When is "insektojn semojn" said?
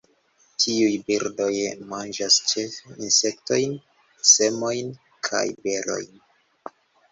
3.09-4.93